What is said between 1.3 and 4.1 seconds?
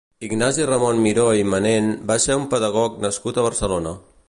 i Manent va ser un pedagog nascut a Barcelona.